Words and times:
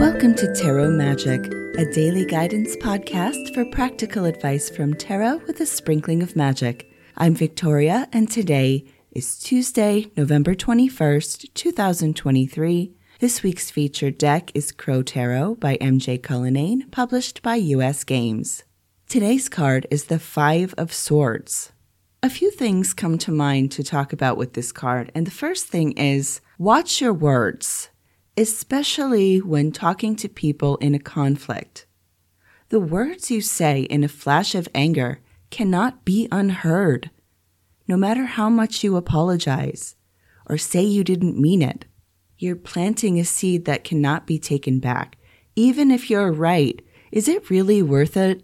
Welcome 0.00 0.34
to 0.36 0.50
Tarot 0.54 0.92
Magic, 0.92 1.44
a 1.76 1.84
daily 1.92 2.24
guidance 2.24 2.74
podcast 2.74 3.52
for 3.52 3.66
practical 3.66 4.24
advice 4.24 4.70
from 4.70 4.94
tarot 4.94 5.42
with 5.46 5.60
a 5.60 5.66
sprinkling 5.66 6.22
of 6.22 6.34
magic. 6.34 6.90
I'm 7.18 7.34
Victoria, 7.34 8.08
and 8.10 8.30
today 8.30 8.86
is 9.12 9.38
Tuesday, 9.38 10.10
November 10.16 10.54
21st, 10.54 11.52
2023. 11.52 12.94
This 13.18 13.42
week's 13.42 13.70
featured 13.70 14.16
deck 14.16 14.50
is 14.54 14.72
Crow 14.72 15.02
Tarot 15.02 15.56
by 15.56 15.76
MJ 15.76 16.20
Cullinane, 16.20 16.88
published 16.90 17.42
by 17.42 17.56
US 17.56 18.02
Games. 18.02 18.64
Today's 19.06 19.50
card 19.50 19.86
is 19.90 20.04
the 20.04 20.18
Five 20.18 20.72
of 20.78 20.94
Swords. 20.94 21.72
A 22.22 22.30
few 22.30 22.50
things 22.50 22.94
come 22.94 23.18
to 23.18 23.30
mind 23.30 23.70
to 23.72 23.84
talk 23.84 24.14
about 24.14 24.38
with 24.38 24.54
this 24.54 24.72
card, 24.72 25.12
and 25.14 25.26
the 25.26 25.30
first 25.30 25.66
thing 25.66 25.92
is 25.92 26.40
watch 26.56 27.02
your 27.02 27.12
words 27.12 27.90
especially 28.40 29.36
when 29.38 29.70
talking 29.70 30.16
to 30.16 30.26
people 30.26 30.78
in 30.78 30.94
a 30.94 30.98
conflict. 30.98 31.84
The 32.70 32.80
words 32.80 33.30
you 33.30 33.42
say 33.42 33.82
in 33.82 34.02
a 34.02 34.08
flash 34.08 34.54
of 34.54 34.66
anger 34.74 35.20
cannot 35.50 36.06
be 36.06 36.26
unheard, 36.32 37.10
no 37.86 37.98
matter 37.98 38.24
how 38.24 38.48
much 38.48 38.82
you 38.82 38.96
apologize 38.96 39.94
or 40.48 40.56
say 40.56 40.80
you 40.82 41.04
didn't 41.04 41.38
mean 41.38 41.60
it. 41.60 41.84
You're 42.38 42.56
planting 42.56 43.20
a 43.20 43.24
seed 43.24 43.66
that 43.66 43.84
cannot 43.84 44.26
be 44.26 44.38
taken 44.38 44.78
back. 44.78 45.18
Even 45.54 45.90
if 45.90 46.08
you're 46.08 46.32
right, 46.32 46.80
is 47.12 47.28
it 47.28 47.50
really 47.50 47.82
worth 47.82 48.16
it 48.16 48.42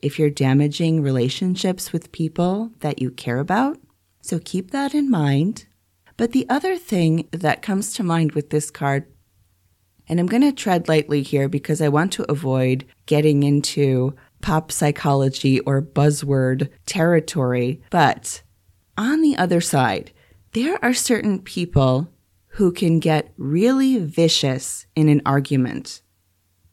if 0.00 0.20
you're 0.20 0.30
damaging 0.30 1.02
relationships 1.02 1.92
with 1.92 2.12
people 2.12 2.70
that 2.78 3.02
you 3.02 3.10
care 3.10 3.40
about? 3.40 3.78
So 4.20 4.38
keep 4.38 4.70
that 4.70 4.94
in 4.94 5.10
mind. 5.10 5.66
But 6.16 6.30
the 6.30 6.48
other 6.48 6.76
thing 6.76 7.28
that 7.32 7.60
comes 7.60 7.92
to 7.94 8.04
mind 8.04 8.32
with 8.32 8.50
this 8.50 8.70
card 8.70 9.06
and 10.08 10.18
I'm 10.18 10.26
going 10.26 10.42
to 10.42 10.52
tread 10.52 10.88
lightly 10.88 11.22
here 11.22 11.48
because 11.48 11.80
I 11.80 11.88
want 11.88 12.12
to 12.14 12.30
avoid 12.30 12.84
getting 13.06 13.42
into 13.42 14.14
pop 14.40 14.72
psychology 14.72 15.60
or 15.60 15.80
buzzword 15.80 16.68
territory. 16.86 17.80
But 17.90 18.42
on 18.98 19.22
the 19.22 19.36
other 19.36 19.60
side, 19.60 20.12
there 20.52 20.78
are 20.84 20.94
certain 20.94 21.40
people 21.40 22.08
who 22.48 22.72
can 22.72 22.98
get 22.98 23.32
really 23.38 23.98
vicious 23.98 24.86
in 24.94 25.08
an 25.08 25.22
argument. 25.24 26.02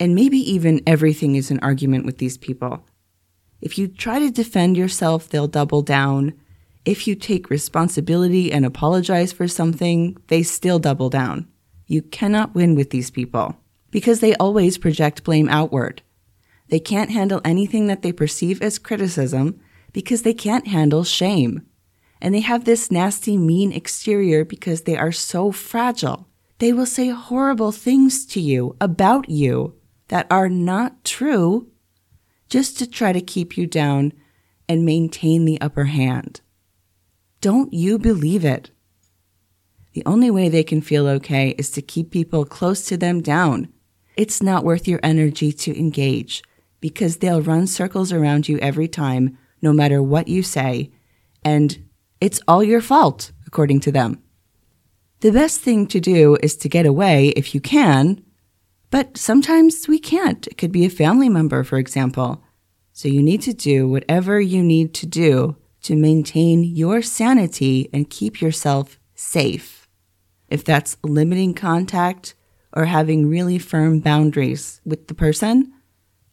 And 0.00 0.14
maybe 0.14 0.38
even 0.38 0.80
everything 0.86 1.36
is 1.36 1.50
an 1.50 1.60
argument 1.60 2.06
with 2.06 2.18
these 2.18 2.38
people. 2.38 2.84
If 3.60 3.78
you 3.78 3.86
try 3.86 4.18
to 4.18 4.30
defend 4.30 4.76
yourself, 4.76 5.28
they'll 5.28 5.46
double 5.46 5.82
down. 5.82 6.32
If 6.84 7.06
you 7.06 7.14
take 7.14 7.50
responsibility 7.50 8.50
and 8.50 8.64
apologize 8.64 9.32
for 9.32 9.46
something, 9.46 10.16
they 10.28 10.42
still 10.42 10.78
double 10.78 11.10
down. 11.10 11.46
You 11.90 12.02
cannot 12.02 12.54
win 12.54 12.76
with 12.76 12.90
these 12.90 13.10
people 13.10 13.56
because 13.90 14.20
they 14.20 14.36
always 14.36 14.78
project 14.78 15.24
blame 15.24 15.48
outward. 15.48 16.02
They 16.68 16.78
can't 16.78 17.10
handle 17.10 17.40
anything 17.44 17.88
that 17.88 18.02
they 18.02 18.12
perceive 18.12 18.62
as 18.62 18.78
criticism 18.78 19.60
because 19.92 20.22
they 20.22 20.32
can't 20.32 20.68
handle 20.68 21.02
shame. 21.02 21.66
And 22.20 22.32
they 22.32 22.42
have 22.42 22.64
this 22.64 22.92
nasty, 22.92 23.36
mean 23.36 23.72
exterior 23.72 24.44
because 24.44 24.82
they 24.82 24.96
are 24.96 25.10
so 25.10 25.50
fragile. 25.50 26.28
They 26.58 26.72
will 26.72 26.86
say 26.86 27.08
horrible 27.08 27.72
things 27.72 28.24
to 28.26 28.40
you 28.40 28.76
about 28.80 29.28
you 29.28 29.74
that 30.08 30.28
are 30.30 30.48
not 30.48 31.04
true 31.04 31.72
just 32.48 32.78
to 32.78 32.86
try 32.86 33.12
to 33.12 33.20
keep 33.20 33.58
you 33.58 33.66
down 33.66 34.12
and 34.68 34.84
maintain 34.84 35.44
the 35.44 35.60
upper 35.60 35.86
hand. 35.86 36.40
Don't 37.40 37.74
you 37.74 37.98
believe 37.98 38.44
it? 38.44 38.70
The 39.92 40.02
only 40.06 40.30
way 40.30 40.48
they 40.48 40.62
can 40.62 40.80
feel 40.80 41.08
okay 41.08 41.50
is 41.58 41.70
to 41.72 41.82
keep 41.82 42.10
people 42.10 42.44
close 42.44 42.82
to 42.86 42.96
them 42.96 43.20
down. 43.20 43.72
It's 44.16 44.42
not 44.42 44.64
worth 44.64 44.86
your 44.86 45.00
energy 45.02 45.52
to 45.52 45.78
engage 45.78 46.44
because 46.80 47.16
they'll 47.16 47.42
run 47.42 47.66
circles 47.66 48.12
around 48.12 48.48
you 48.48 48.58
every 48.58 48.86
time, 48.86 49.36
no 49.60 49.72
matter 49.72 50.02
what 50.02 50.28
you 50.28 50.42
say, 50.42 50.90
and 51.44 51.84
it's 52.20 52.40
all 52.46 52.62
your 52.62 52.80
fault, 52.80 53.32
according 53.46 53.80
to 53.80 53.92
them. 53.92 54.22
The 55.20 55.32
best 55.32 55.60
thing 55.60 55.86
to 55.88 56.00
do 56.00 56.36
is 56.42 56.56
to 56.58 56.68
get 56.68 56.86
away 56.86 57.28
if 57.28 57.54
you 57.54 57.60
can, 57.60 58.22
but 58.90 59.16
sometimes 59.16 59.88
we 59.88 59.98
can't. 59.98 60.46
It 60.46 60.56
could 60.56 60.72
be 60.72 60.86
a 60.86 60.90
family 60.90 61.28
member, 61.28 61.64
for 61.64 61.78
example. 61.78 62.42
So 62.92 63.08
you 63.08 63.22
need 63.22 63.42
to 63.42 63.52
do 63.52 63.88
whatever 63.88 64.40
you 64.40 64.62
need 64.62 64.94
to 64.94 65.06
do 65.06 65.56
to 65.82 65.96
maintain 65.96 66.62
your 66.64 67.02
sanity 67.02 67.88
and 67.92 68.08
keep 68.08 68.40
yourself 68.40 68.98
safe 69.14 69.79
if 70.50 70.64
that's 70.64 70.96
limiting 71.02 71.54
contact 71.54 72.34
or 72.72 72.84
having 72.84 73.28
really 73.28 73.58
firm 73.58 74.00
boundaries 74.00 74.80
with 74.84 75.08
the 75.08 75.14
person 75.14 75.72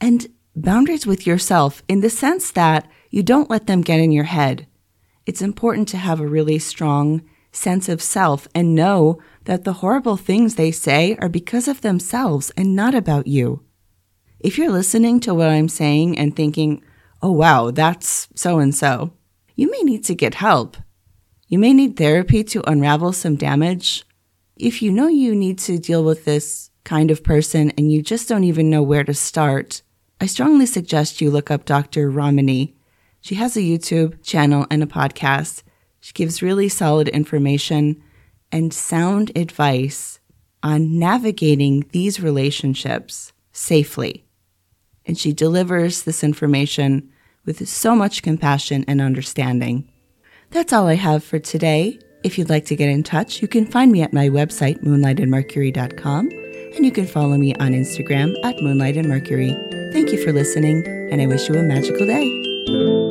and 0.00 0.26
boundaries 0.56 1.06
with 1.06 1.26
yourself 1.26 1.82
in 1.88 2.00
the 2.00 2.10
sense 2.10 2.50
that 2.52 2.88
you 3.10 3.22
don't 3.22 3.50
let 3.50 3.66
them 3.66 3.82
get 3.82 4.00
in 4.00 4.12
your 4.12 4.24
head. 4.24 4.66
It's 5.26 5.42
important 5.42 5.88
to 5.88 5.96
have 5.96 6.20
a 6.20 6.26
really 6.26 6.58
strong 6.58 7.22
sense 7.52 7.88
of 7.88 8.02
self 8.02 8.48
and 8.54 8.74
know 8.74 9.20
that 9.44 9.64
the 9.64 9.74
horrible 9.74 10.16
things 10.16 10.54
they 10.54 10.70
say 10.70 11.16
are 11.20 11.28
because 11.28 11.68
of 11.68 11.80
themselves 11.80 12.50
and 12.56 12.74
not 12.74 12.94
about 12.94 13.26
you. 13.26 13.62
If 14.40 14.58
you're 14.58 14.70
listening 14.70 15.20
to 15.20 15.34
what 15.34 15.48
I'm 15.48 15.68
saying 15.68 16.18
and 16.18 16.34
thinking, 16.34 16.82
oh 17.22 17.32
wow, 17.32 17.70
that's 17.70 18.28
so 18.34 18.58
and 18.58 18.74
so, 18.74 19.12
you 19.56 19.70
may 19.70 19.82
need 19.82 20.04
to 20.04 20.14
get 20.14 20.34
help. 20.34 20.76
You 21.54 21.60
may 21.60 21.72
need 21.72 21.96
therapy 21.96 22.42
to 22.42 22.68
unravel 22.68 23.12
some 23.12 23.36
damage. 23.36 24.04
If 24.56 24.82
you 24.82 24.90
know 24.90 25.06
you 25.06 25.36
need 25.36 25.60
to 25.60 25.78
deal 25.78 26.02
with 26.02 26.24
this 26.24 26.72
kind 26.82 27.12
of 27.12 27.22
person 27.22 27.70
and 27.78 27.92
you 27.92 28.02
just 28.02 28.28
don't 28.28 28.42
even 28.42 28.70
know 28.70 28.82
where 28.82 29.04
to 29.04 29.14
start, 29.14 29.80
I 30.20 30.26
strongly 30.26 30.66
suggest 30.66 31.20
you 31.20 31.30
look 31.30 31.52
up 31.52 31.64
Dr. 31.64 32.10
Ramani. 32.10 32.74
She 33.20 33.36
has 33.36 33.56
a 33.56 33.60
YouTube 33.60 34.20
channel 34.24 34.66
and 34.68 34.82
a 34.82 34.86
podcast. 34.86 35.62
She 36.00 36.12
gives 36.12 36.42
really 36.42 36.68
solid 36.68 37.06
information 37.10 38.02
and 38.50 38.74
sound 38.74 39.30
advice 39.36 40.18
on 40.60 40.98
navigating 40.98 41.86
these 41.92 42.18
relationships 42.18 43.32
safely. 43.52 44.24
And 45.06 45.16
she 45.16 45.32
delivers 45.32 46.02
this 46.02 46.24
information 46.24 47.12
with 47.44 47.68
so 47.68 47.94
much 47.94 48.22
compassion 48.24 48.84
and 48.88 49.00
understanding. 49.00 49.88
That's 50.54 50.72
all 50.72 50.86
I 50.86 50.94
have 50.94 51.24
for 51.24 51.40
today. 51.40 51.98
If 52.22 52.38
you'd 52.38 52.48
like 52.48 52.64
to 52.66 52.76
get 52.76 52.88
in 52.88 53.02
touch, 53.02 53.42
you 53.42 53.48
can 53.48 53.66
find 53.66 53.90
me 53.90 54.02
at 54.02 54.12
my 54.12 54.28
website, 54.28 54.84
moonlightandmercury.com, 54.84 56.28
and 56.30 56.86
you 56.86 56.92
can 56.92 57.08
follow 57.08 57.36
me 57.36 57.56
on 57.56 57.72
Instagram 57.72 58.36
at 58.44 58.54
moonlightandmercury. 58.58 59.92
Thank 59.92 60.12
you 60.12 60.24
for 60.24 60.32
listening, 60.32 60.86
and 61.10 61.20
I 61.20 61.26
wish 61.26 61.48
you 61.48 61.56
a 61.56 61.62
magical 61.64 62.06
day. 62.06 63.03